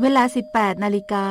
[0.00, 0.22] เวลา
[0.52, 1.26] 18 นาฬิกา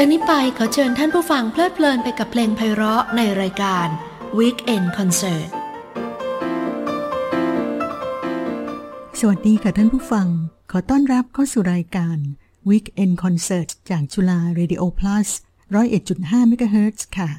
[0.00, 3.86] จากนี้ไปขอเชิญท่านผู้ฟังเพลิดเพลินไปกับเพลงไพเราะในรายการ
[4.38, 5.48] Weekend Concert
[9.20, 10.26] สวัสดีค่ะท่านผู้ฟัง
[10.70, 12.18] ขอต้อนรับเข้าสู่รายการ
[12.70, 15.28] Weekend Concert จากจุฬา Radio Plus
[15.72, 17.30] 101.5 MHz ค่ะ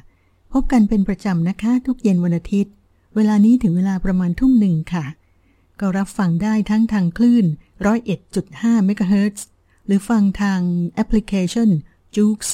[0.52, 2.72] พบกันเป็นประจำนะคะ ทุกเย็นวันอาทิตย์
[3.14, 5.06] เวลานี้ถึงเวลาประมาณทุ่มหนึ่งค่ะ
[5.80, 7.46] ก็รับฟังได้ทั้งทางคลื่น
[8.16, 9.38] 101.5 MHz
[9.86, 10.60] หรือฟังทาง
[10.94, 11.70] แอปพลิเคชัน
[12.16, 12.48] j u k e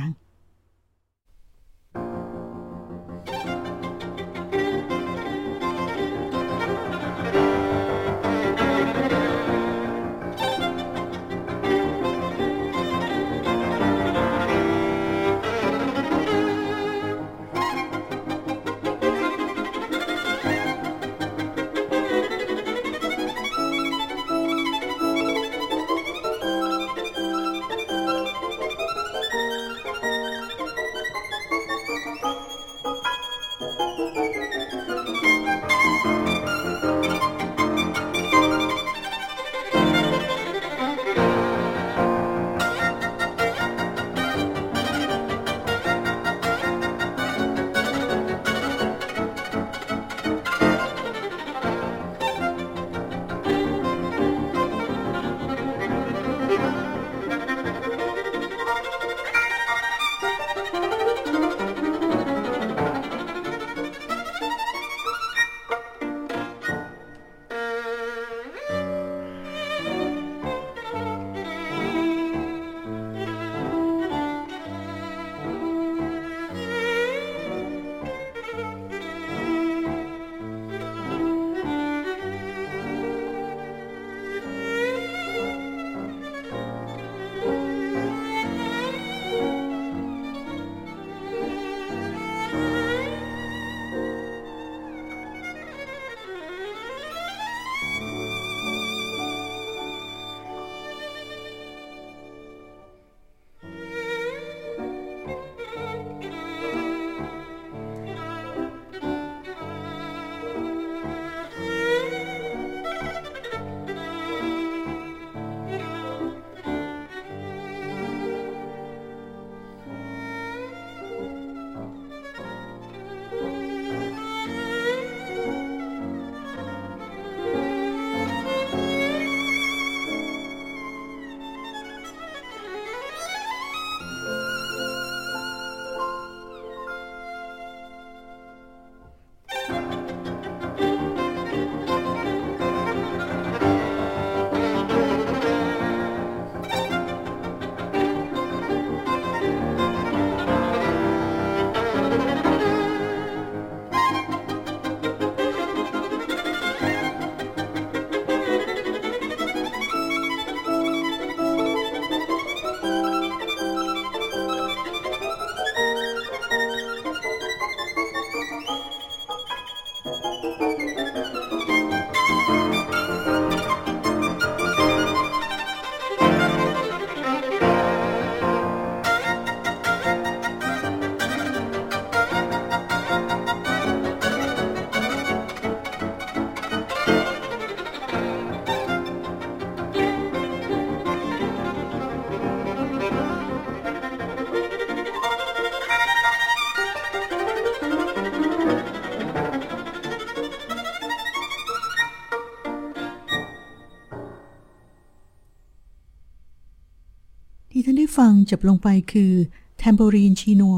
[208.18, 209.34] ฟังจบลงไปคือ
[209.82, 210.72] Tambourine Chino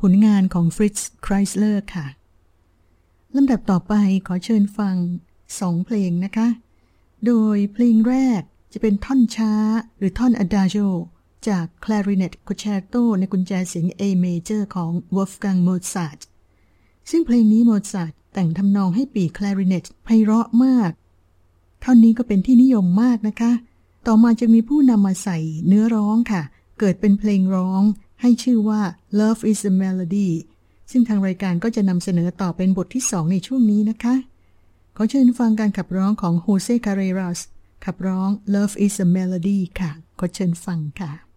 [0.00, 2.06] ผลงานของ Fritz Kreisler ค่ะ
[3.36, 3.94] ลำดับต่อไป
[4.26, 4.96] ขอเชิญฟัง
[5.60, 6.48] สองเพลงนะคะ
[7.26, 9.52] โดยเพลงแรกจะเป็นท่อนช้า
[9.98, 10.88] หรือท่อน Adagio
[11.48, 16.20] จาก Clarinet Concerto ในกุญแจเสียง A Major ของ Wolfgang Mozart
[17.10, 20.90] ซึ่งเพลงนี้โมซาร์ทแต่งทำนองให้ปีคลาริเนตไพเราะมาก
[21.80, 23.52] เท่านี้ก็เป็นที่นิยมมากนะคะ
[24.06, 26.42] ต่อมาจะมีผู้นำมาใส่เนื้อร้องค่ะ
[26.80, 27.82] เกิดเป็นเพลงร้อง
[28.20, 28.82] ให้ชื่อว่า
[29.20, 30.30] Love is a Melody
[30.90, 34.14] ซึ่งทางรายการก็จะนำเสนอต่อเป็นบทที่สองในช่วงนี้นะคะ
[34.96, 37.40] ขอเชิญฟังการขับร้องของโฮเซคาเรรัส
[37.84, 41.29] ขับร้อง Love is a Melody ค่ะ ขอเชิญฟังค่ะ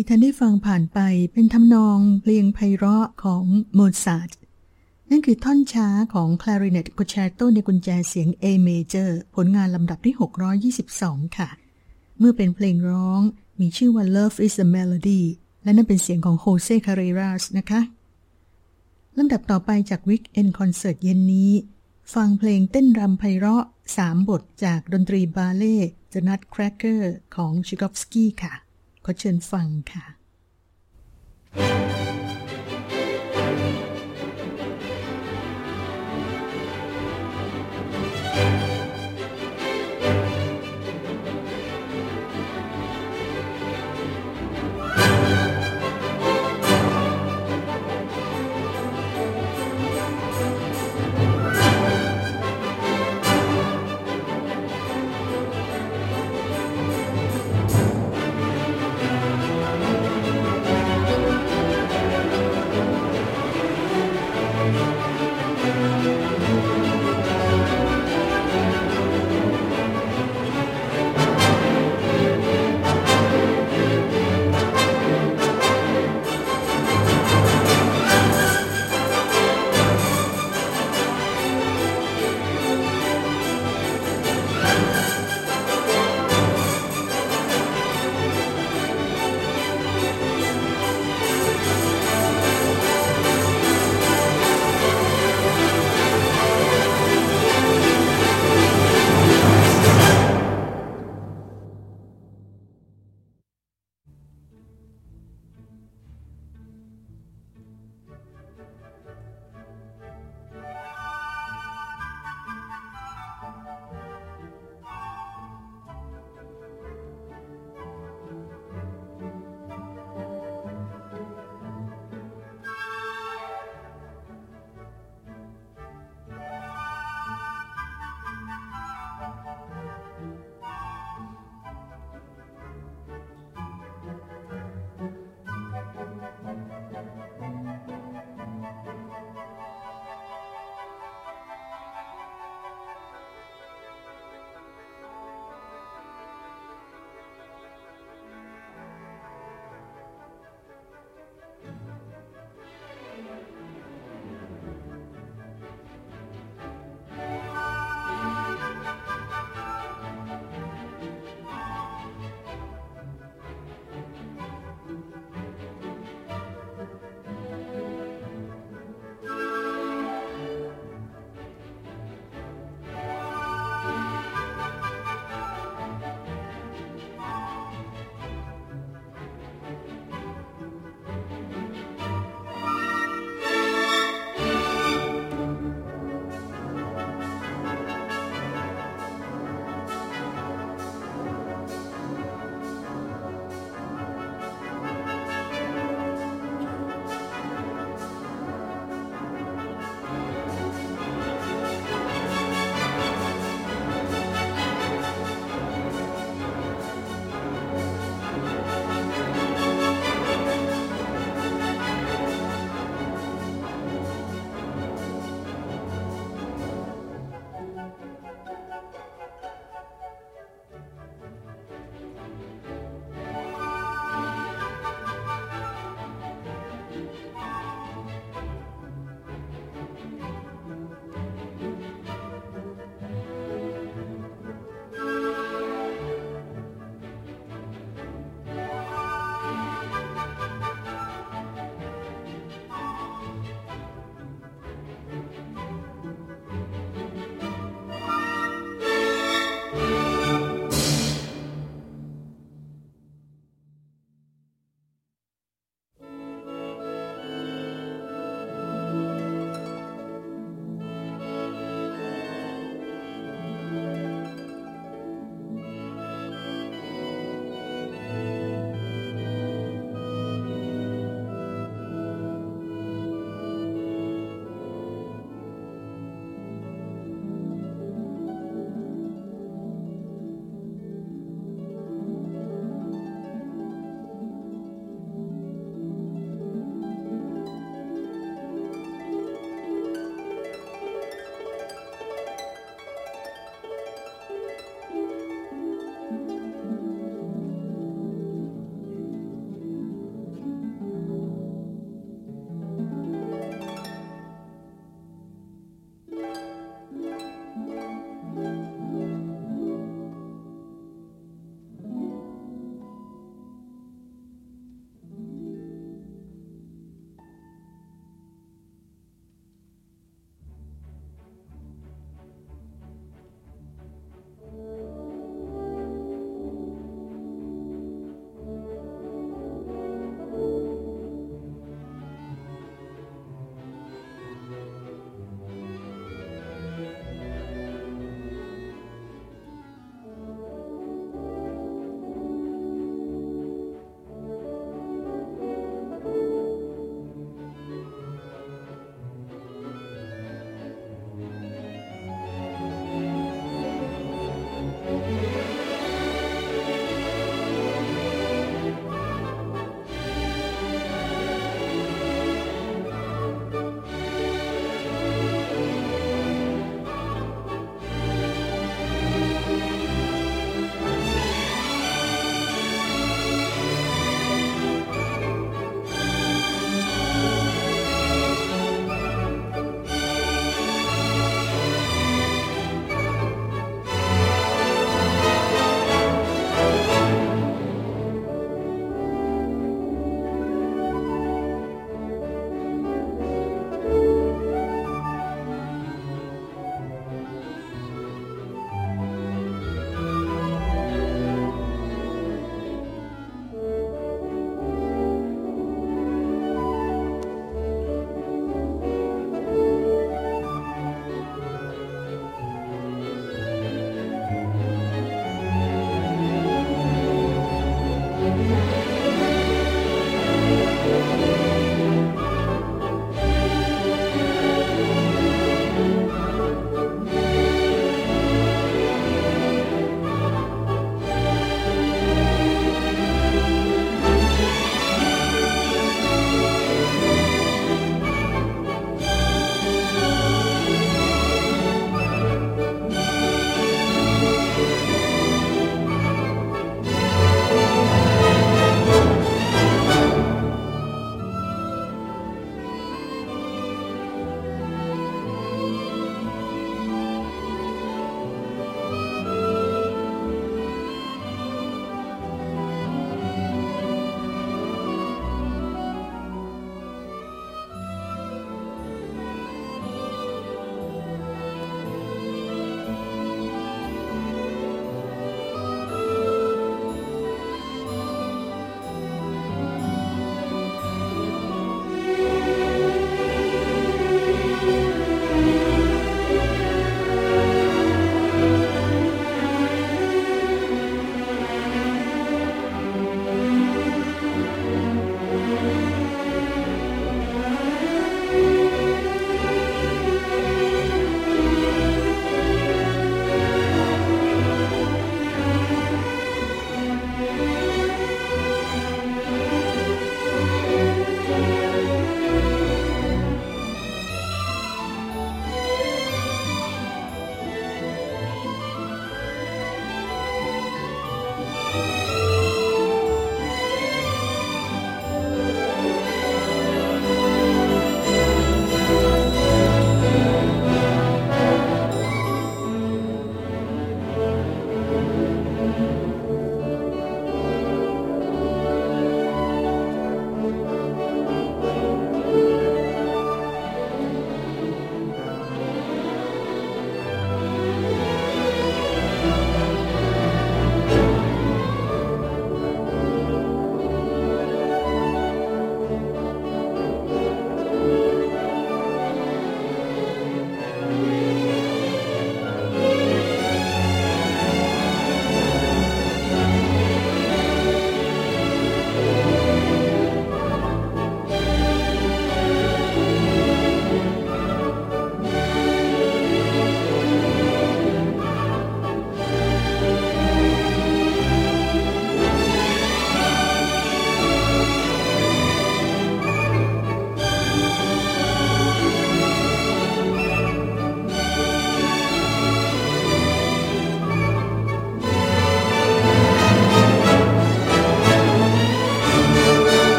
[0.00, 0.98] ที่ท่านได้ฟังผ่านไป
[1.32, 3.44] เป็นทำนองเพลงไพเราะของ
[3.74, 4.30] โมซาร์ท
[5.10, 10.14] นั่นคือท่อนช้าของ Clarinet Concerto ในกุญแจเสียง A Major ผลงานลำดับที่
[10.74, 11.48] 622 ค่ะ
[12.18, 13.20] เมื่อเป็นเพลงร้อง
[13.60, 15.22] มีชื่อว่า Love is a Melody
[15.62, 17.80] และนั่นเป็นเสียงของโฮเซ่คาเรราสนะคะ
[19.18, 21.52] ลำดับต่อไปจาก Weekend Concert เย็นนี้
[22.14, 23.64] ฟังเพลงเต้นรำไพเราะ
[23.96, 25.78] 3 บทจากดนตรีบาเล่
[26.12, 27.02] The Nutcracker
[27.36, 28.54] ของชิกอฟสกี้ค่ะ
[29.08, 30.04] อเชิญฟังค่ะ
[38.38, 38.67] Thank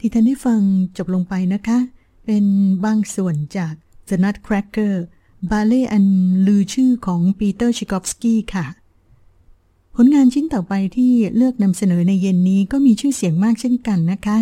[0.00, 0.60] ที่ท่านได้ฟัง
[0.96, 1.78] จบลงไปนะคะ
[2.26, 2.44] เป็น
[2.84, 3.74] บางส่วนจาก
[4.08, 4.94] The Nutcracker
[5.50, 6.04] บัลเลต์อัน
[6.46, 8.66] ลือชื่อของปีเตอร์ ไชคอฟสกี้ค่ะ
[9.96, 14.38] ผลงานชิ้นต่อไปที่เลือกนำเสนอในเย็นนี้ก็มีชื่อเสียงมากเช่นกันนะคะ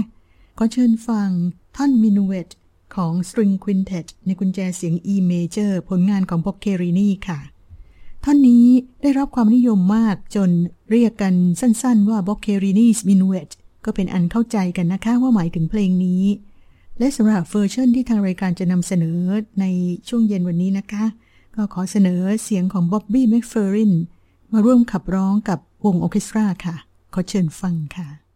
[0.58, 1.28] ก็เชิญฟัง
[1.76, 2.48] ท่อน Minuet
[2.94, 7.40] ของ String Quintet ในกุญแจเสียง E Major ผลงานของบอกเครินีค่ะ
[8.24, 8.66] ท่อนนี้
[9.02, 10.50] ได้รับความนิยมมากจน
[10.90, 13.50] เรียกกันสั้นๆว่า b o c c h e r i n i s Minuet
[13.88, 16.24] ก็เป็นอันเข้าใจกันนะคะว่าหมายถึงเพลงนี้
[16.98, 19.18] และสำหรับเวอร์ชันที่ทางรายการจะนำเสนอ
[19.60, 19.64] ใน
[20.08, 21.04] ช่วงเย็นวันนี้นะคะ
[21.54, 23.92] ก็ขอเสนอเสียงของบ๊อบบี้แม็กเฟอร์ริน
[24.52, 26.76] มาร่วมขับร้องกับวงออเคสตราค่ะ
[27.14, 28.27] ขอเชิญฟังค่ะ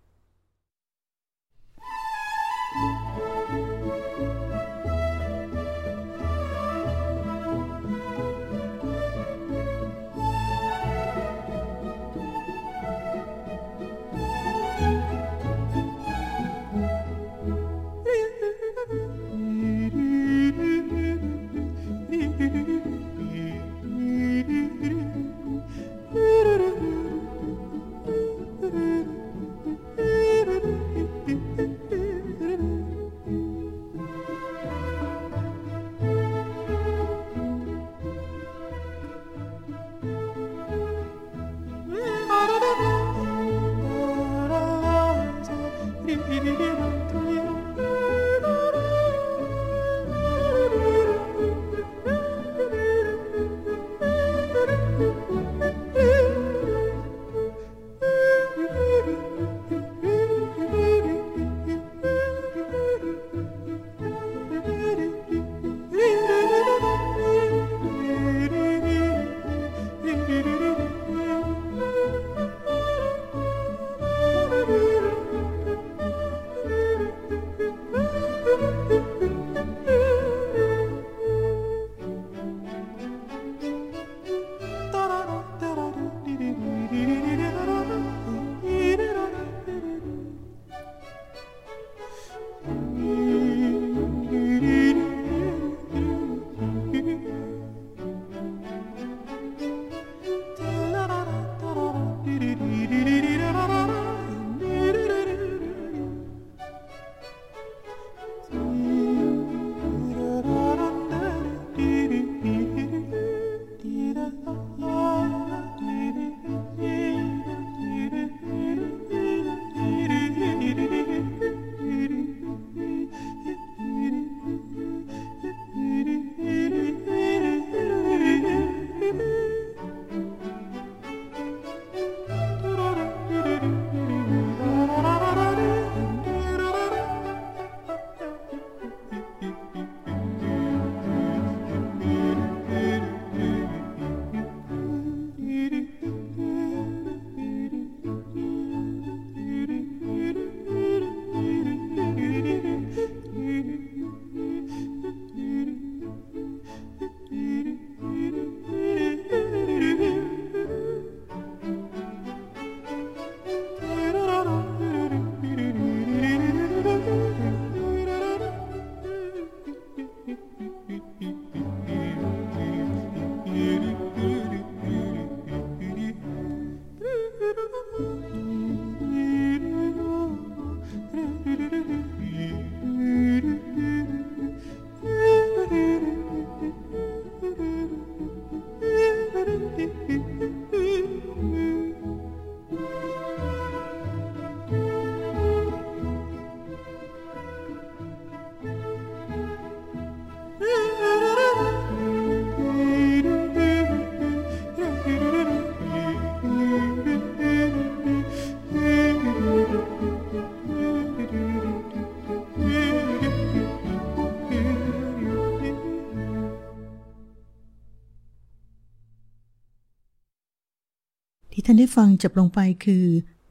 [221.73, 223.05] านได้ฟังจบลงไปคือ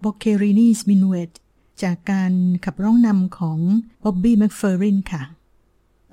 [0.03, 1.31] b o c c e r i n i s Minuet
[1.83, 2.33] จากการ
[2.65, 3.59] ขับร้องนำของ
[4.03, 5.23] Bobby McFerrin ค่ะ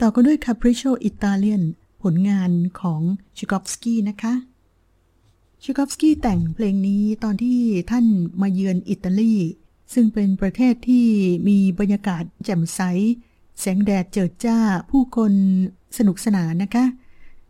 [0.01, 1.62] ต่อก็ด้วย Capriccio Italian
[2.03, 3.01] ผลงานของ
[3.37, 4.35] ชิกอฟสกี้นะคะ
[5.62, 7.59] ชิกอฟสกี้แต่งเพลงนี้ตอนที่
[7.90, 8.07] ท่าน
[8.40, 9.35] มาเยือนอิตาลี
[9.94, 11.07] ซึ่งเป็นประเทศที่
[11.49, 12.81] มีบรรยากาศแจ่มใส
[13.61, 14.59] แสงแดดเจิดจ้า
[14.90, 15.33] ผู้คน
[15.99, 16.85] สนุกสนานนะคะ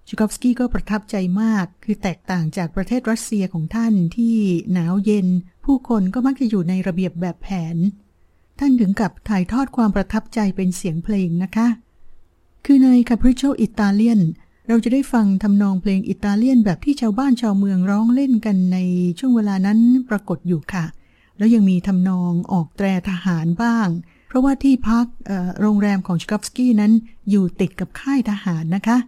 [0.09, 4.37] ชิกอฟสกี้ก็ประทับใจมาก คือแตกต่างจากประเทศรัสเซียของท่านที่
[4.73, 5.27] หนาวเย็น
[5.65, 7.77] ผู้คนก็มักจะอยู่ในระเบียบแบบแผน
[8.59, 11.69] ท่านถึงกับถ่ายทอดความประทับใจเป็นเสียงเพลงนะคะ
[12.65, 14.21] คือใน Capriccio Italian
[14.69, 18.79] เราจะได้ฟังทำนองเพลงอิตาเลียนแบบที่ชาวบ้านชาวเมืองร้องเล่นกันใน
[19.19, 20.85] ช่วงเวลานั้นปรากฏอยู่ค่ะ
[21.39, 23.89] แล้วยังมีทำนองออกแตรทหารบ้าง
[24.29, 25.07] เพราะว่าที่พัก
[25.61, 26.93] โรงแรมของชกอฟสกี้นั้น
[27.31, 28.99] อยู่ติดกับค่ายทหารนะคะ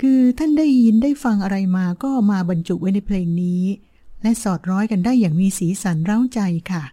[0.00, 3.64] คือท่านได้ยินได้ฟังอะไรมาก็มาบรรจุไว้ในเพลงนี้
[4.22, 6.40] และสอดร้อยกันได้อย่างมีสีสันเร้าใจ
[6.72, 6.84] ค่ะ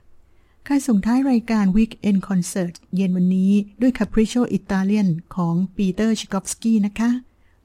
[0.68, 7.12] ค่ายส่งท้ายรายการ Weekend Concert เย็นวันนี้ด้วย Capriccio Italian ของปีเตอร์ชิกอฟสกี้นะคะ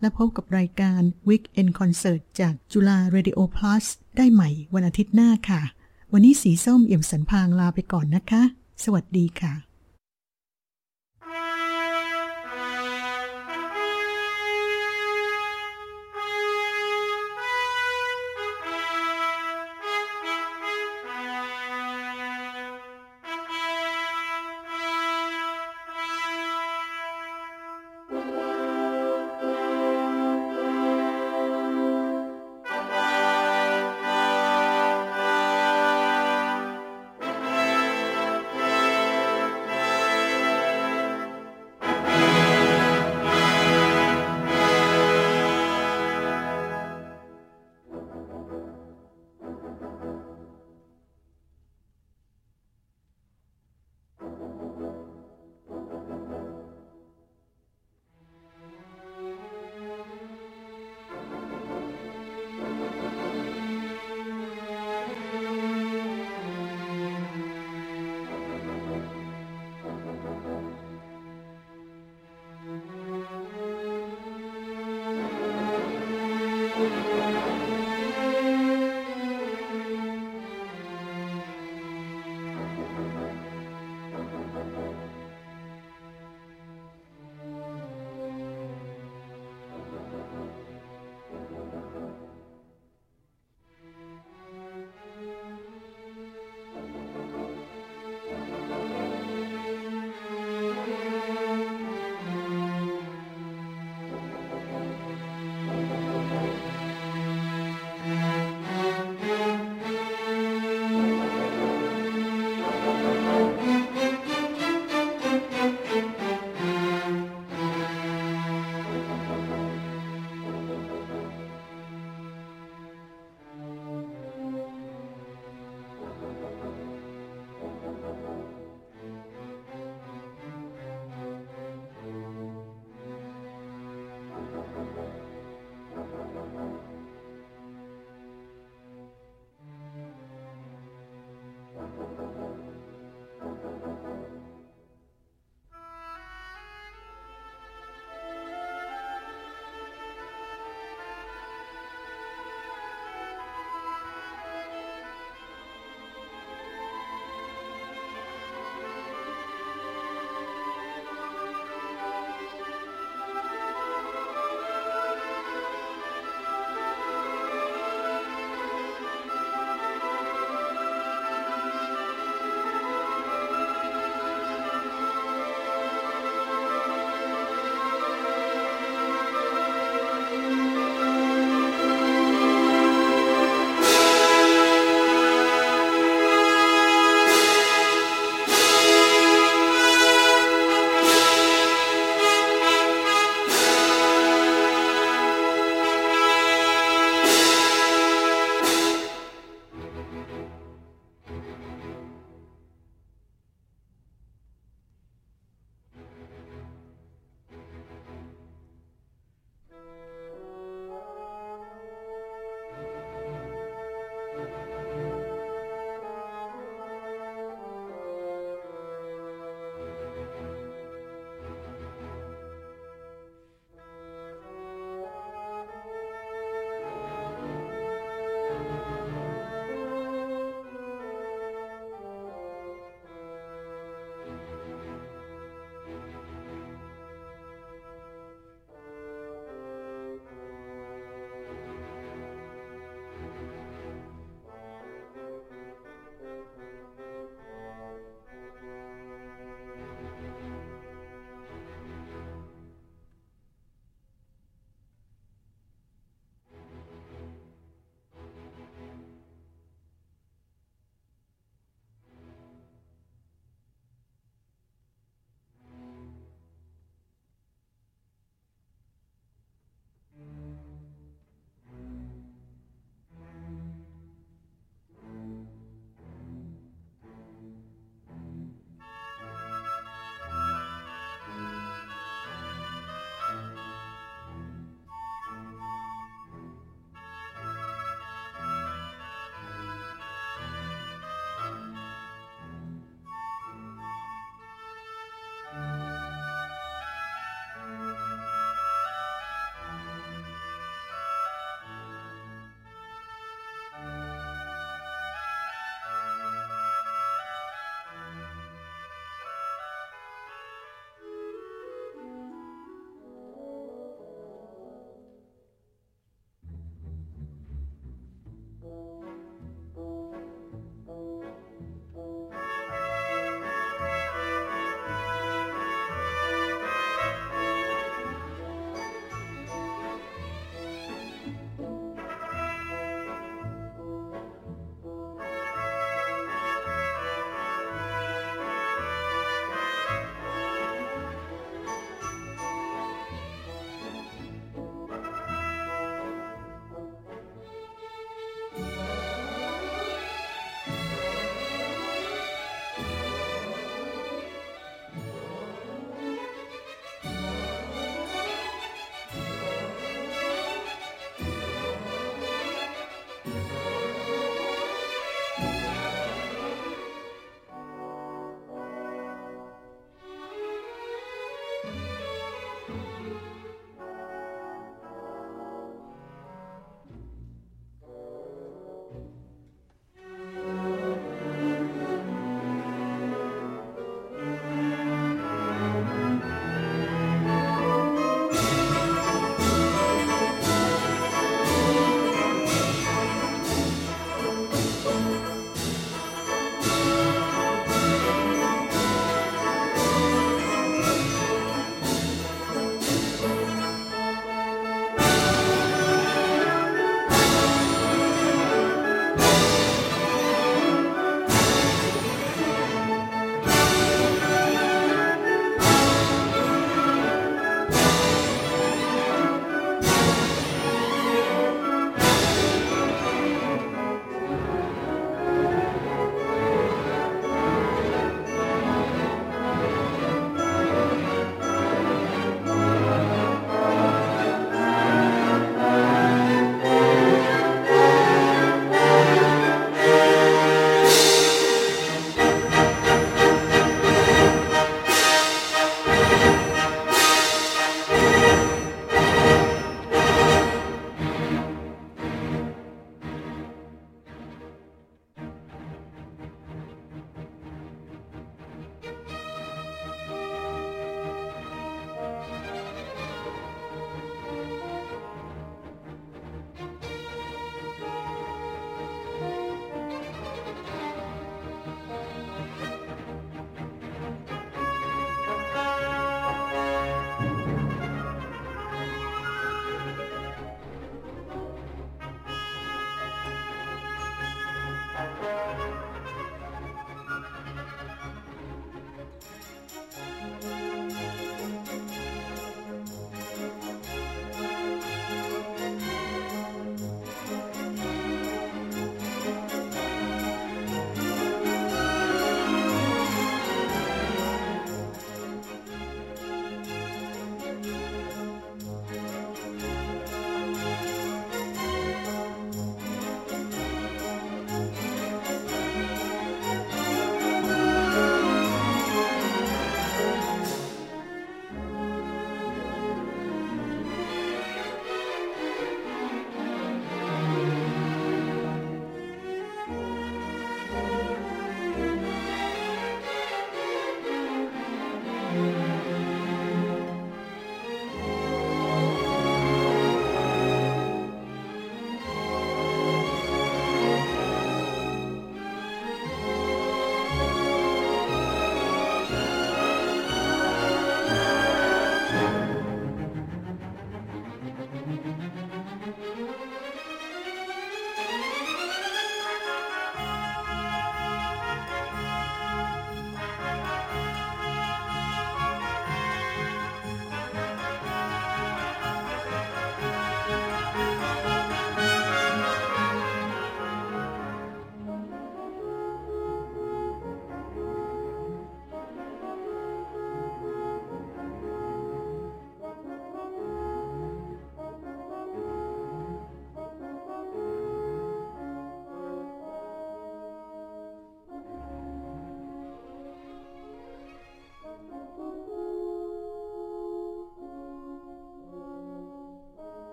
[0.00, 3.84] และพบกับรายการ Weekend Concert จากจุฬา Radio Plus
[4.16, 5.62] ได้ใหม่วันอาทิตย์หน้าค่ะ
[6.12, 8.42] วันนี้สีส้มเอี่ยมสันพางลาไปก่อนนะคะ
[8.84, 9.71] สวัสดีค่ะ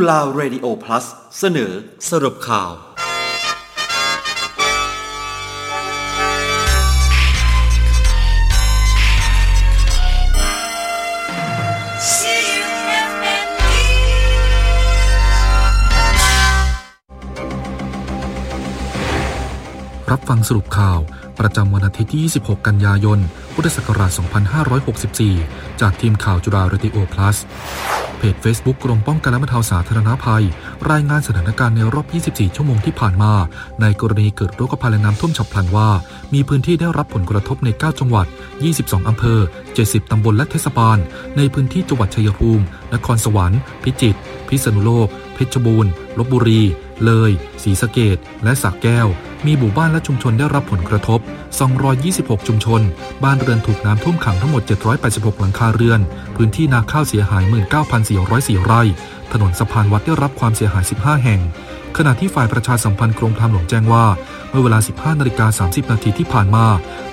[0.00, 1.06] จุฬา Radio Plus
[1.38, 1.72] เสนอ
[2.10, 2.70] สรุปข่าว
[20.10, 20.98] รับฟังสรุปข่าว
[21.40, 23.18] ประจำวันอาทิตย์ที่ 26 กันยายน
[23.54, 24.10] พุทธศักราช
[24.96, 27.36] 2564 จากทีมข่าวจุฬา Radio Plus
[28.18, 30.44] เพจ Facebook กรมป้องกันและบรรเทาสาธารณภัย
[30.90, 33.32] รายงานสถานการณ์ในรอบ 24 ชั่วโมงที่ผ่านมา
[33.80, 35.88] ในกรณีเกิดโรคภัยและน้ำท่วมฉับพลันว่า
[36.34, 38.26] มีพื้นที่ได้รับผลกระทบใน 9 จังหวัด
[38.66, 39.38] 22 อำเภอ
[39.74, 40.98] 70 ตำบลและเทศบาล
[41.36, 42.64] ในพื้นที่จังหวัดชัยภูมิ
[42.94, 46.62] นครสวรรค์ พิจิตร พิษณุโลก เพชรบูรณ์ ลบบุรี
[47.04, 47.30] เลย
[47.62, 49.08] ศรีสะเกดและสระแก้ว
[49.46, 51.20] มีหมู่บ้านและชุมชนได้รับผลกระทบ
[51.84, 52.80] 226 ชุมชน
[53.24, 54.62] บ้านเรือนถูกน้ำท่วมขังทั้งหมด
[55.00, 56.00] 786 หลังคาเรือน
[56.36, 57.44] พื้นที่นาข้าวเสียหาย
[58.04, 58.82] 19,404 ไร่
[59.32, 61.40] ถนนสะพานวัดได้รับความเสียหาย 15 แห่ง
[61.96, 64.04] ขณะที่ฝ่ายประชาสัมพันธ์กรมทางหลวงแจ้งว่า
[64.50, 66.66] เมื่อเวลา 15 นาฬิกา 30 นาทีที่ผ่านมา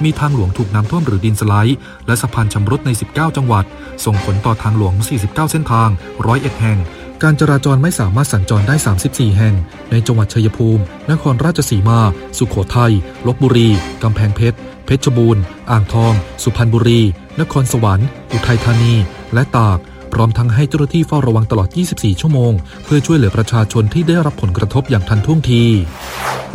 [0.03, 3.65] มีทางหลวงถูกน้ำท่วมหรือดินสไลด์และสะพานชำรุดใน 19 จังหวัด
[4.05, 5.89] ส่งผลต่อทางหลวง 49 เส้นทาง
[6.25, 6.79] 101 แห่ง
[7.23, 8.75] การจราจรไม่สามารถสัญจรได้
[9.07, 9.55] 34 แห่ง
[9.91, 11.99] ในจังหวัดชัยภูมิ นครราชสีมา
[12.37, 12.93] สุขโขทัย
[13.27, 13.69] ลบบุรี
[14.03, 16.13] กำแพงเพชร เพชรบูรณ์ อ่างทอง
[16.43, 17.01] สุพรรณบุรี
[17.39, 18.93] นครสวรรค์ อุทัยธานี
[19.33, 19.77] และตาก
[20.15, 22.53] พร้อมทั้งให้เจ้าหน้าที่เฝ้าระวังตลอด 24 ชั่วโมง
[22.85, 25.63] เพื่อช่วยเหลือประชาชนที่ได้รับผลกระทบอย่างทันท่วงที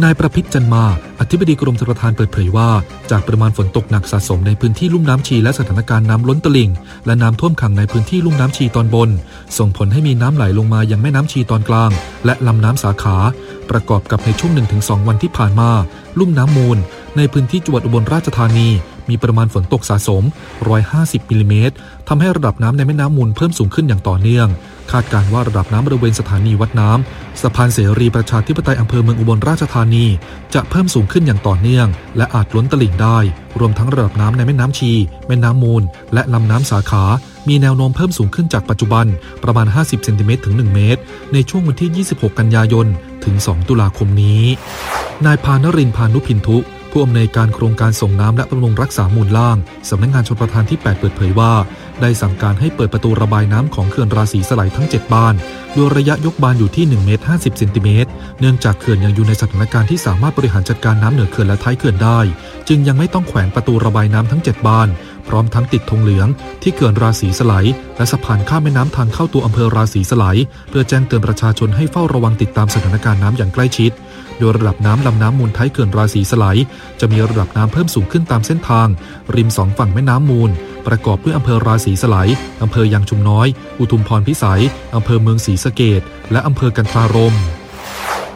[0.02, 0.84] นายประพิษจันมา
[1.20, 2.70] อธิบดีกรมชลประทานเปิดเผยว่า
[3.10, 6.70] จากปริมาณฝนตกหนักสะสมในพื้นที่ลุ่มน้ำชีและสถานการณ์น้ำล้นตลิ่ง
[7.06, 9.10] และน้ำท่วมขังในพื้นที่ลุ่มน้ำชีตอนบน
[9.58, 11.90] ส่งผลให้มีน้ำไหลลงมายังแม่น้ำชีตอนกลาง
[12.26, 13.16] และลำน้ำสาขา
[13.70, 15.70] ประกอบกับในช่วง 1-2 วันที่ผ่านมา
[16.18, 16.78] ลุ่มน้ำมูล
[17.16, 18.68] ในพื้นที่จังหวัดอุบลราชธานี
[19.10, 20.22] มีปริมาณฝนตกสะสม
[20.76, 21.74] 150มิลลิเมตร
[22.08, 24.48] ทำให้ระดับน้ำในแม่น้ำมูลเพิ่มสูงขึ้นอย่างต่อเนื่อง
[24.92, 30.06] คาดการว่าระดับน้ำบริเวณสถานีวัดน้ำสะพานเสรีประชาธิปไตยอำเภอเมืองอุบลราชธานี
[30.54, 31.86] จะเพิ่มสูงขึ้นอย่างต่อเนื่อง
[32.16, 33.18] และอาจล้นตลิ่งได้
[33.60, 34.92] รวมทั้งระดับน้ำในแม่น้ำชี
[35.26, 35.82] แม่น้ำมูล
[36.14, 37.04] และลำน้ำสาขา
[37.48, 39.06] มีแนวโน้มเพิ่มสูงขึ้นจากปัจจุบัน
[39.44, 41.00] ประมาณ 50เซนติเมตรถึง 1 เมตร
[41.32, 42.86] ในช่วงวันที่ 26 กันยายน
[43.24, 44.42] ถึง 2 ตุลาคมนี้
[45.26, 46.58] นายพานรินพานุพินทุ
[46.90, 49.56] ผู้อำนวยการโครงการส่งน้ำและบำรุงรักษามูลล่าง
[49.88, 51.52] สำนักงานชลประทานที่ 8 เปิดเผยว่า
[52.00, 55.34] ได้สั่งการให้เปิดประตูระบายน้ำของเขื่อนราศีสไลทั้ง 7 บาน
[55.74, 58.10] โดยระยะยกบานอยู่ที่1เมตร50เซนติเมตร
[58.40, 62.20] เนื่องจากเขื่อนยังอยู่ในสถานการณ์ที่สามารถบริหารจัดการน้ำเหนือเขื่อนและท้ายเขื่อนได้
[62.68, 64.88] จึงยังไม่ต้องแขวนประตูระบายน้ำทั้ง 7 บาน
[65.28, 66.28] พร้อมทั้งติดธงเหลือง
[66.62, 67.52] ที่เขื่อนราศีสไล
[67.96, 70.24] และสะพานข้ามแม่น้ำทางเข้าตัวอำเภอราศีสไล
[70.70, 73.92] เพื่อแจ้งเตือนประชาชนให้เฝ้าระวังติดตามสถานการณ์น้ำอย่างใกล้ชิด
[74.40, 76.44] โดยระดับน้ำลำน้ำมูลท้ายเขื่อนราศีสไล
[77.00, 78.88] จะมีระดับน้ำเพิ่มสูงขึ้นตามเส้นทาง
[79.34, 80.50] ริมสองฝั่งแม่น้ำมูล
[80.86, 82.16] ประกอบด้วยอำเภอราศีสไล
[82.62, 83.46] อำเภอยางชุมน้อย
[83.78, 84.62] อุทุมพรพิสัย
[84.96, 86.00] อำเภอเมืองศรีสะเกด
[86.32, 87.36] และอำเภอกันทรารม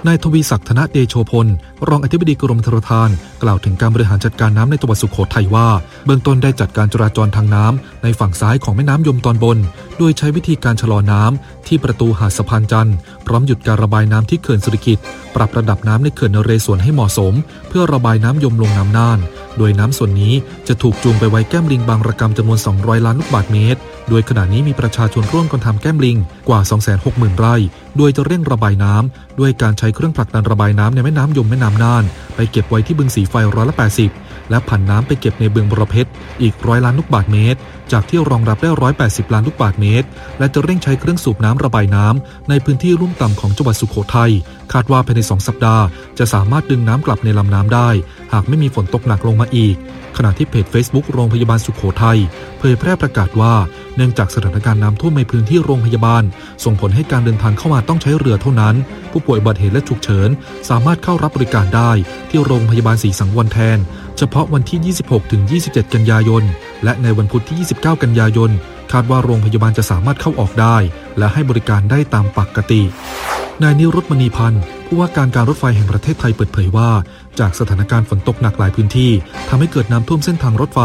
[0.09, 1.47] นายทวีศักดิ์ธนเดโชพล
[1.89, 3.11] รองอธิบดีกรมธนาคาน
[3.43, 5.69] กล่าวถึงการบริหารจัดการน้ำในจังหวัดสุโขทัยว่า
[6.07, 9.59] เบื้องต้นได้จัดการจราจรทางน้ำในฝั่งซ้ายของแม่น้ำยมตอนบน
[9.99, 12.97] โดยใช้วิธีการชะลอน้ำที่ประตูหาดสะพานจันทร์
[13.27, 14.99] พร้อมหยุดการระบายน้ำที่เขื่อนสุริกิต
[15.35, 17.35] ปรับระดับน้ำในเขื่อนนเรศวรให้เหมาะสม
[17.69, 19.19] เพื่อระบายน้ำยมลงน้ำน่าน
[19.59, 20.35] โดยน้ำส่วนนี้
[20.69, 23.81] จะถูกจูงไปไว้แก้มลิงบางระกำจำนวน 200 ล้านลูกบาทเมตร
[24.11, 26.17] โดยขณะนี้มีประชาชนร่วมกันทำแก้มลิง
[26.49, 26.61] กว่า
[27.01, 27.55] 260,000 ไร่
[27.97, 32.05] โดยจะเร่งระบายน้ำ ด้วยการใช้เครื่องผลักดันระบายน้ำในแม่น้ำยมแม่น้ำน่าน
[32.37, 36.11] ไปเก็บไว้ที่บึงสีไฟร้อยละ 80 และผันน้ำไปเก็บในเบืองบรเพชร
[36.43, 37.59] อีกร้อยล้านลูกบาทเมตร
[37.93, 38.71] จากที่รองรับได้
[39.03, 40.07] 180 ล้านลูกบาทเมตร
[40.39, 44.33] และจะเร่งใช้เครื่องสูบน้ำระบายน้ำในพื้นที่ลุ่มต่ำของจังหวัดสุโขทัย
[44.73, 45.85] คาดว่าภายใน 2 สัปดาห์
[46.19, 47.89] จะสามารถดึงน้ำกลับในลำน้ำได้
[48.33, 49.77] หากไม่มีฝนตกหนักลงมาอีก
[50.17, 52.19] ขณะที่เพจ Facebook โรงพยาบาลสุโขทัย
[52.59, 53.55] เผยแพร่ประกาศว่า
[53.97, 56.23] เนื่องจากสถานการณ์น้ำท่วมในพื้นที่โรงพยาบาล
[56.65, 58.75] ส่งผลให้การเดินทางเข้ามาต้องใช้เรือเท่านั้น
[59.11, 60.29] ผู้ป่วยบัติเหตุและฉุกเฉิน
[60.69, 61.91] สามารถเข้ารับบริการได้
[62.31, 63.79] ที่โรงพยาบาลศรีสังวรแทน
[64.19, 66.45] เฉพาะวันที่ 26ถึง27 กันยายน
[66.85, 68.51] และในวันพุธที่ 29 กันยายน
[68.93, 70.77] คาดว่าโรงพยาบาลจะสามารถเข้าออกได้
[71.19, 72.83] และให้บริการได้ตามปกติ
[73.63, 76.91] นายนิรุตมณีพันธ์ผู้ว่าการการรถไฟแห่งประเทศไทยเปิดเผยว่า
[77.41, 79.11] จากสถานการณ์ฝนตกหนักหลายพื้นที่
[79.49, 80.81] ทำให้เกิดน้ำท่วมเส้นทางรถไฟ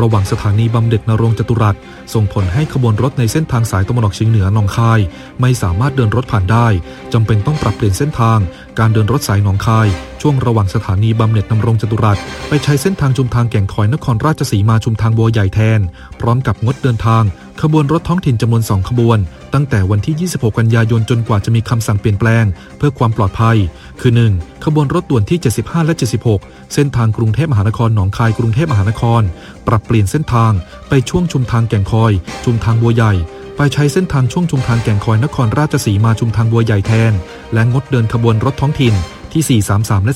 [0.00, 1.76] ระหว่างสถานีบำเหน็จนรงจตุรัส
[2.14, 5.00] ส่งผลให้ขบวนรถในเส้นทางสายตะวันออกเฉียงเหนือหนองคาย
[5.40, 6.66] ไม่สามารถเดินรถผ่านได้
[7.12, 8.38] จำเป็นต้องปรับเปลี่ยนเส้นทาง
[8.78, 9.86] การเดินรถสายหนองคาย
[10.28, 12.18] ช่วงระหว่างสถานีบำเหน็จนำรงจตุรัส
[12.48, 15.80] ไปใช้เส้นทางชุมทางแก่งคอยนครราชสีมาชุมทางบัวใหญ่แทน
[16.20, 17.22] พร้อมกับงดเดินทาง
[17.62, 19.18] ขบวนรถท้องถิ่นจำนวน 2 ขบวน
[19.54, 22.44] ตั้งแต่วันที่ 26 กันยายนจนกว่าจะมีคำสั่งเปลี่ยนแปลง
[22.76, 23.56] เพื่อความปลอดภัย
[24.00, 24.64] คือ 1.
[24.64, 25.94] ขบวนรถด่วนที่ 75 และ
[26.34, 29.22] 76 เส้นทางกรุงเทพมหานครหนองคายกรุงเทพมหานคร
[29.68, 30.52] ปรับเปลี่ยนเส้นทาง
[30.88, 32.12] ไปช่วงชุมทางแก่งคอย
[32.44, 33.12] ชุมทางบัวใหญ่
[33.56, 37.12] ไปใช้เส้นทางช่วงชุมทางแก่งคอยนครราชสีมาชุมทางบัวใหญ่แทน
[37.54, 38.96] และงดเดินขบวนรถท้องถิ่น
[39.32, 40.14] ที่ 433 และ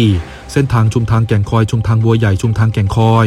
[0.00, 3.26] 434 เส้นทางชุมทางแก่งคอยชุมทางบัวใหญ่ชุมทางแก่งคอย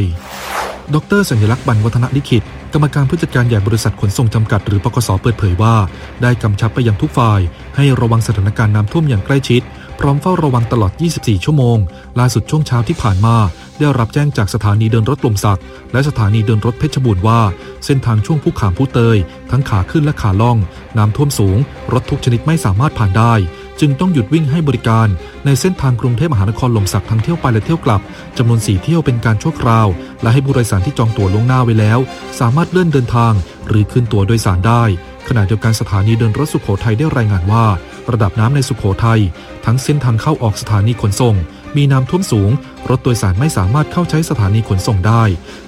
[0.95, 5.75] ดรสัญลักษณ์บรรวัฒนลิขิต กรรมการผู้จัดการใหญ่บริษัทขนส่งจำกัดหรือปกสเปิดเผยว่า
[6.21, 7.39] ได้กำชับไปยังทุกฝ่าย
[7.75, 9.61] ให้ระวังสถานการณ์น้ำท่วมอย่างใกล้ชิด
[9.99, 11.77] พร้อมเฝ้าระวังตลอด 24 ชั่วโมง
[12.19, 13.35] ล่าสุดช่วงเช้าที่ผ่านมา
[13.79, 15.59] ได้รับแจ้งจากสถานีเดินรถลมสัก
[15.93, 17.41] และสถานีเดินรถเพชรบูรณ์ว่า
[17.85, 19.17] เส้นทางช่วงผู้ขามผู้เตย
[19.51, 20.57] ทั้งขาขึ้นและขาล่อง
[20.97, 21.57] น้ำท่วมสูง
[21.93, 23.33] รถทุกชนิดไม่สามารถผ่านได้
[23.79, 25.07] จึงต้องหยุดวิ่งให้บริการ
[25.45, 28.01] ในเส้นทางกรุงเทพมหานครลมสักทั้งเที่ยวไปและเที่ยวกลับ
[28.37, 29.87] จำนวนสี่เที่ยวเป็นการชั่วคราว
[30.21, 31.99] และให้ผู้โดยสารที่จองตั๋วล่วงหน้าไว้แล้ว
[32.39, 33.33] สามารถเลื่อนเดินทาง
[33.67, 34.83] หรือขึ้นตั๋วโดยสารได้
[35.27, 37.65] ขณะเดียวกันสถานีเดินรถสุขโขทัยได้รายงานว่า
[38.11, 39.21] ระดับน้ำในสุขโขทัย
[39.65, 41.35] ทั้งเส้นทางเข้าออกสถานีขนส่ง
[41.77, 42.51] มีน้ำท่วมสูง
[42.89, 45.23] รถโดยสารไม่สามารถเข้าใช้สถานีขนส่งได้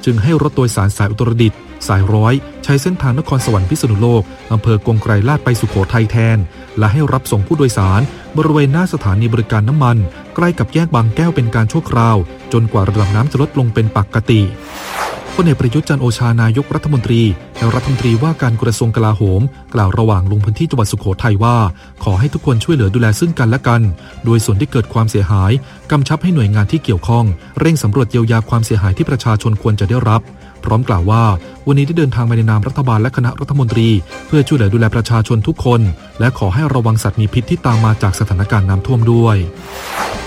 [0.05, 2.33] จึงให้รถโดยสารสายอุตรดิตถ์สายร้อย
[2.63, 6.37] ใช้เส้นทางนครสวรรค์พิษณุโลกอำเภอกงไกรลาดไปสุขโขทัยแทน
[6.77, 8.01] และให้รับส่งผู้โดยสาร
[8.37, 9.97] บริเวณหน้าสถานีบริการน้ำมัน
[10.35, 12.17] ใกล้กับแยกบางแก้วเป็นการชั่วคราว
[12.53, 14.41] จนกว่าระดับน้ำจะลดลงเป็นปกติ
[15.35, 17.21] พลเอกประยุทธ์จันโอชานายกรัฐมนตรี
[17.57, 19.41] และรัฐมนตรีว่าการกระทรวงกลาโหม
[19.73, 21.57] กล่าวระหว่างลงพื้นที่จังหวัดสุโขทัยว่า
[22.03, 23.81] ขอให้ทุกคนช่วยเหลือดูแลซึ่งกันและกัน
[24.25, 25.51] โดยส่วนที่เกิดความเสียหาย
[25.91, 27.25] กำชับให้หน่วยงานที่เกี่ยวข้อง
[27.59, 30.21] เร่งสำรวจเยียวยาความเสียหายที่ประชาชนควรจะได้รับ
[30.65, 31.23] พร้อมกล่าวว่า
[31.67, 33.89] วันนี้ได้เดินทางมาในนามรัฐบาลและคณะรัฐมนตรี
[34.27, 35.81] เพื่อช่วยเหลือดูแลประชาชนทุกคน
[36.19, 39.37] และขอให้ระวังสัตว์มีพิษที่ตามมาจากสถานการณ์น้ำท่วมด้วย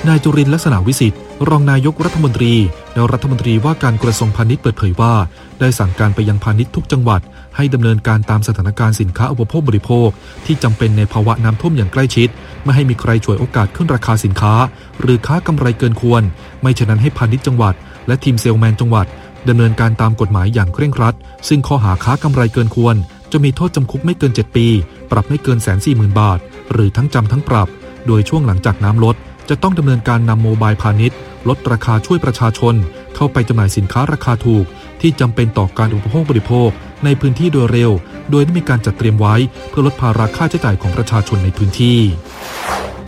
[0.09, 2.55] นายจุรินลักษณะวิสิทธิ์รองนายกรัฐมนตรี
[2.95, 5.15] และรัฐมนตรีว่าการกระทรวงพาณิชย์เปิดเผยว่า
[5.61, 7.21] ได้สั่งการไปยังพาณิชย์ทุกจังหวัด
[7.57, 10.09] ให้ดำเนินการตามสถานการณ์สินค้าอุปโภคบริโภค
[10.47, 12.29] ที่จำเป็นในภาวะน้ำท่วมอย่างใกล้ชิด
[12.65, 14.55] ไม่ให้มีใครฉวยโอกาสขึ้นราคาสินค้า
[15.01, 16.23] หรือค้ากำไรเกินควร
[16.63, 17.75] ไม่ฉะนั้นให้พาณิชย์จังหวัด
[18.07, 19.07] และทีมเซลแมนจังหวัด
[19.49, 21.15] ดำเนินการตามกฎหมายอย่างเคร่งครัด
[21.49, 22.97] ซึ่งข้อหาค้ากำไรเกินควร
[23.33, 24.67] จะมีโทษจำคุกไม่เกิน 7 ปี
[25.11, 26.39] ปรับไม่เกินแสนสี่หมื่นบาท
[26.73, 27.69] หรือทั้งจำทั้งปรับ
[28.07, 29.17] โดยช่วงหลังจากน้ำลด
[29.49, 31.19] จะต้องดำเนินการนำโมบายพาณิชย์
[31.49, 32.75] ลดราคาช่วยประชาชน
[33.17, 34.65] เข้าไปจำหน่ายสินค้าราคาถูก
[35.01, 36.71] ที่จำเป็นต่อการอุปโภคบริโภค
[37.05, 37.91] ในพื้นที่โดยเร็ว
[38.31, 39.35] โดยได้มีการจัดเตรียมไว้
[39.69, 41.99] เพื่อลดภาระค่าใช้จ่ายของประชาชนในพื้นที่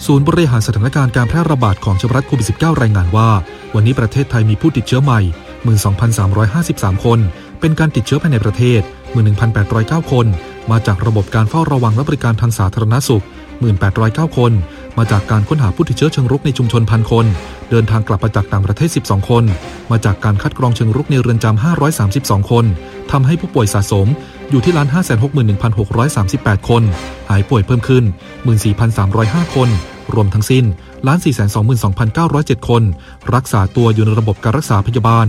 [0.07, 3.31] ศูนย์บริหารสถานการณ์การแพร่ระบาดของเชื้อไวรัสโควิด -19 รายงานว่า
[3.75, 5.21] วันนี้ประเทศไทยมีผู้ติดเชื้อใหม่
[5.61, 7.19] 12,353 คน
[7.61, 8.81] เป็นการติดเชื้อภายในประเทศ
[9.47, 10.27] 11,809 คน
[10.71, 13.25] มาจากระบบการเฝ้าระวังและบริการทางสาธารณสุข
[13.81, 14.53] 1,809 คน
[14.99, 17.27] มาจากการค้นหาผู้ติดเชื้อเชิงรุกในชุมชนพันคน
[17.71, 19.45] เดินทางกลับมาจากต่างประเทศ 12 คน
[19.91, 21.63] มาจากการคัดกรองเชิงรุกในเรือนจำ
[22.03, 22.65] 532 คน
[23.13, 24.07] ทำให้ผู้ป่วยสะสม
[24.51, 24.89] อยู่ที่ล้าน
[25.59, 26.83] 561,638 คน
[27.31, 28.05] หายป่วยเพิ่มขึ้น
[29.01, 29.69] 14,305 คน
[30.15, 30.65] รวมทั้งสิ้น
[31.07, 31.19] ล้าน
[31.89, 32.83] 422,907 คน
[33.35, 35.27] รักษาตัวอยู่ในระบบการรักษาพยาบาล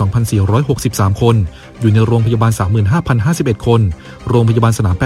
[0.00, 1.36] 122,463 คน
[1.80, 2.52] อยู่ในโรงพยาบาล
[3.08, 3.80] 35,051 คน
[4.28, 4.96] โรงพยาบาลสนาม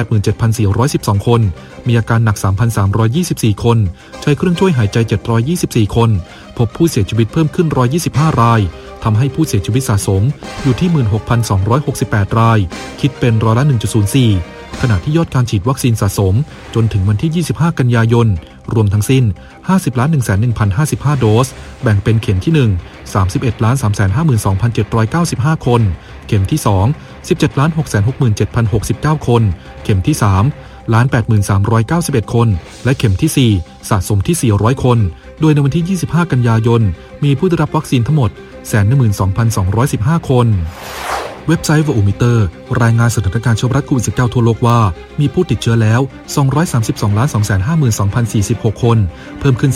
[0.59, 1.41] 87,412 คน
[1.87, 2.37] มีอาการหนัก
[3.01, 3.79] 3,324 คน
[4.23, 4.97] ใช้เครื่องช่วยหายใจ
[5.47, 6.11] 724 คน
[6.57, 7.67] พบผู้เสียชีวิตเพิ่มขึ้น
[8.05, 8.61] 125 ราย
[9.05, 10.23] ทำให้ผู้เสียชีวิตสะสม
[10.63, 10.89] อยู่ที่
[11.65, 12.59] 16,268 ราย
[13.01, 13.65] คิดเป็นร้อยละ
[14.23, 16.35] 1.04ขณะที่ยอดการฉีดวัคซีนสะสม
[16.75, 18.29] จนถึงวันที่ 25 กันยายน
[18.75, 19.25] รวมทั้งสิ้น
[19.61, 20.09] 50ล้าน
[20.65, 21.49] 1,1,055 โดส
[21.83, 23.77] แบ่งเป็นเข็มที่ 1 31ล้าน
[24.57, 25.83] 352,795 คน
[26.27, 26.61] เข็มที่
[26.95, 27.71] 2 17ล้าน
[28.49, 29.43] 667,069 คน
[29.85, 30.17] เข็มที่
[30.55, 31.07] 3 ล้าน
[31.71, 32.49] 83,391 คน
[32.85, 34.99] และเข็มที่ 4 สะสมที่ 400 คน
[35.41, 36.83] โดยในวันที่ 25 กันยายน
[37.25, 38.31] มีผู้ได้รับวัคซีนทั้งหมด
[39.51, 40.47] 112,215 คน
[41.49, 42.47] เว็บไซต์วอมิเตอร์
[42.83, 44.79] รายงานสถานการณ์เชื้อไวรัสโควิด -19 ทั่วโลกว่า
[45.21, 46.01] มีผู้ติดเชื้อแล้ว
[46.59, 47.29] 232ล้าน
[48.07, 48.99] 252,046 คน
[49.41, 49.73] เพิ่มขึ้น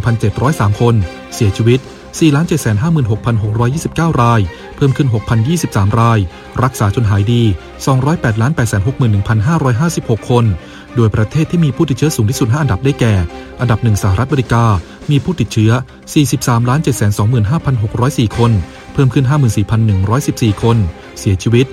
[0.00, 0.94] 382,703 คน
[1.34, 1.80] เสียชีวิต
[2.18, 2.20] 4
[3.26, 4.40] 756,629 ราย
[4.76, 5.08] เพิ่มขึ้น
[5.54, 6.18] 6,023 ราย
[6.64, 7.42] รักษาจนหายดี
[8.04, 8.36] 208
[9.44, 10.44] 861,556 คน
[10.96, 13.14] โดยประเทศที่มีผู้ติดเชื้อสูงที่สุด 5 อันดับได้แก่
[13.60, 14.64] อันดับ 1 สหรัฐอเมริกา
[15.10, 15.72] มีผู้ติดเชื้อ
[16.22, 16.68] 43
[17.46, 18.52] 725,604 คน
[18.96, 19.26] เพิ่มขึ้น
[19.92, 20.76] 54,114 คน
[21.18, 21.66] เสียชีวิต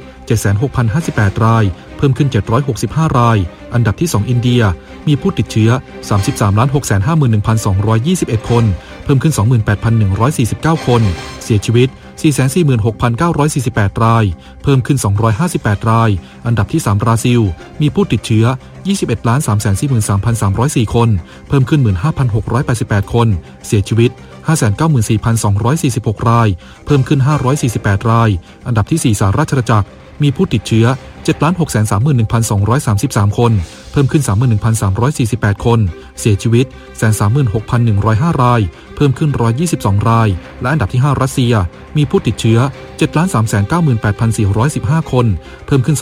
[0.70, 1.64] 76,058 ราย
[1.98, 2.30] เพิ่มขึ้น
[2.74, 3.38] 765 ราย
[3.74, 4.62] อันดับที่ 2 อินเดีย
[5.08, 5.72] มีผู้ติดเชื้อ
[6.10, 6.60] 33
[8.40, 8.66] 651,221 คน
[9.04, 9.34] เพิ่มขึ้น
[10.10, 11.02] 28,149 คน
[11.44, 11.90] เสียชีวิต
[13.02, 14.26] 446,948 ราย
[14.64, 14.98] เพิ่มขึ้น
[15.44, 16.10] 258 ราย
[16.46, 17.42] อันดับที่ 3 บราซิล
[17.82, 18.46] มีผู้ติดเชื้อ
[18.86, 19.28] 21
[20.86, 21.10] 343,304 คน
[21.48, 21.82] เพิ่มขึ้น
[22.48, 23.28] 15,688 คน
[23.68, 24.12] เสียชีวิต
[24.44, 26.48] 594,246 ราย
[26.86, 27.20] เพิ่มขึ้น
[27.66, 28.30] 548 ราย
[28.68, 29.88] อันดับที่ 4 สหราชอาณาจักร
[30.24, 30.86] มีผู้ติดเชื้อ
[31.24, 33.52] 7 631,233 คน
[33.92, 34.24] เพิ่มขึ้น
[34.94, 35.80] 31,348 คน
[36.20, 36.66] เสียชีวิต
[37.54, 38.62] 136,105 ราย
[38.96, 39.30] เพิ่มขึ้น
[39.70, 40.30] 122 ราย
[40.62, 41.54] และอันดับที่ 5 รัสเซีย
[41.98, 42.60] มีผู้ติดเชื้อ
[44.20, 45.26] 7,398,415 คน
[45.66, 45.98] เพิ่มขึ้น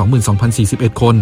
[0.48, 1.16] 22,041 คน